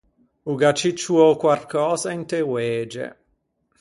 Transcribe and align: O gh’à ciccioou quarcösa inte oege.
O 0.51 0.53
gh’à 0.59 0.71
ciccioou 0.79 1.33
quarcösa 1.41 2.09
inte 2.19 2.37
oege. 2.53 3.07